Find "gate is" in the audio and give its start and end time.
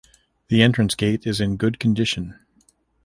0.95-1.39